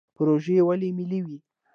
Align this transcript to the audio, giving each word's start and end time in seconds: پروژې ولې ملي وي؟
پروژې 0.15 0.57
ولې 0.67 0.89
ملي 0.97 1.19
وي؟ 1.25 1.37